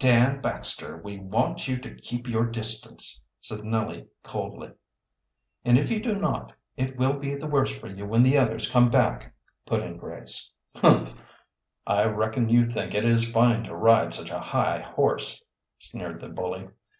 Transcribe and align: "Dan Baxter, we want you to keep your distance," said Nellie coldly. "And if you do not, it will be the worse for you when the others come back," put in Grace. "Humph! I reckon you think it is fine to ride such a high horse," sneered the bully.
"Dan 0.00 0.40
Baxter, 0.40 1.00
we 1.04 1.16
want 1.20 1.68
you 1.68 1.78
to 1.78 1.94
keep 1.94 2.26
your 2.26 2.44
distance," 2.44 3.24
said 3.38 3.62
Nellie 3.62 4.08
coldly. 4.24 4.72
"And 5.64 5.78
if 5.78 5.92
you 5.92 6.00
do 6.02 6.16
not, 6.16 6.52
it 6.76 6.96
will 6.98 7.12
be 7.20 7.36
the 7.36 7.46
worse 7.46 7.72
for 7.76 7.86
you 7.86 8.04
when 8.04 8.24
the 8.24 8.36
others 8.36 8.68
come 8.68 8.90
back," 8.90 9.32
put 9.64 9.84
in 9.84 9.96
Grace. 9.96 10.50
"Humph! 10.74 11.14
I 11.86 12.02
reckon 12.02 12.48
you 12.48 12.64
think 12.64 12.94
it 12.96 13.04
is 13.04 13.30
fine 13.30 13.62
to 13.62 13.76
ride 13.76 14.12
such 14.12 14.32
a 14.32 14.40
high 14.40 14.80
horse," 14.80 15.40
sneered 15.78 16.20
the 16.20 16.30
bully. 16.30 16.66